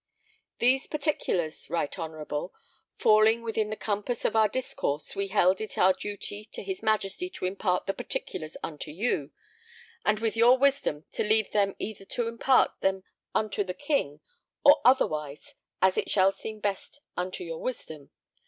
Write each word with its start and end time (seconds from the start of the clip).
These 0.57 0.87
particulars, 0.87 1.69
Right 1.69 1.99
Honourable, 1.99 2.55
falling 2.95 3.43
within 3.43 3.69
the 3.69 3.75
compass 3.75 4.25
of 4.25 4.35
our 4.35 4.47
discourse 4.47 5.15
we 5.15 5.27
held 5.27 5.61
it 5.61 5.77
our 5.77 5.93
duty 5.93 6.43
to 6.53 6.63
his 6.63 6.81
Majesty 6.81 7.29
to 7.29 7.45
impart 7.45 7.85
the 7.85 7.93
particulars 7.93 8.57
unto 8.63 8.89
you, 8.89 9.29
and 10.03 10.19
with 10.19 10.35
your 10.35 10.57
wisdom 10.57 11.05
to 11.11 11.23
leave 11.23 11.51
them 11.51 11.75
either 11.77 12.05
to 12.05 12.27
impart 12.27 12.71
them 12.81 13.03
unto 13.35 13.63
the 13.63 13.75
king, 13.75 14.21
or 14.65 14.81
otherwise 14.83 15.53
as 15.83 15.97
it 15.99 16.09
shall 16.09 16.31
seem 16.31 16.59
best 16.59 16.99
unto 17.15 17.43
your 17.43 17.59
wisdom. 17.59 18.09